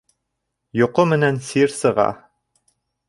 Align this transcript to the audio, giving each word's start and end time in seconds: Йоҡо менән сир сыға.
Йоҡо 0.79 1.05
менән 1.11 1.37
сир 1.49 1.77
сыға. 1.77 2.09